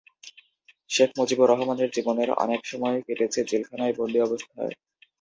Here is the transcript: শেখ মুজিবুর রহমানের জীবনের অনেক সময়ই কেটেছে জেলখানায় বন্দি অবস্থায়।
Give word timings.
শেখ 0.89 1.09
মুজিবুর 1.17 1.47
রহমানের 1.49 1.89
জীবনের 1.89 2.29
অনেক 2.43 2.61
সময়ই 2.65 3.05
কেটেছে 3.07 3.39
জেলখানায় 3.43 3.97
বন্দি 3.97 4.19
অবস্থায়। 4.21 4.73